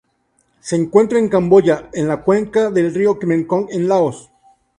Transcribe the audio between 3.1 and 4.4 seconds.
Mekong en Laos.